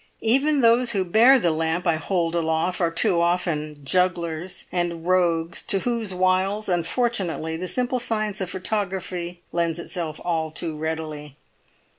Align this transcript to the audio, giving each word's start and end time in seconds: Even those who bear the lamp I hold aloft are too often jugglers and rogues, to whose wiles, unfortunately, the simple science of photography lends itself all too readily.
Even 0.23 0.61
those 0.61 0.93
who 0.93 1.05
bear 1.05 1.37
the 1.37 1.51
lamp 1.51 1.85
I 1.85 1.97
hold 1.97 2.33
aloft 2.33 2.81
are 2.81 2.89
too 2.89 3.21
often 3.21 3.85
jugglers 3.85 4.65
and 4.71 5.05
rogues, 5.05 5.61
to 5.67 5.81
whose 5.81 6.11
wiles, 6.11 6.67
unfortunately, 6.67 7.55
the 7.55 7.67
simple 7.67 7.99
science 7.99 8.41
of 8.41 8.49
photography 8.49 9.41
lends 9.51 9.77
itself 9.77 10.19
all 10.25 10.49
too 10.49 10.75
readily. 10.75 11.37